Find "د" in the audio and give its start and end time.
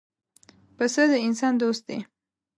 1.11-1.13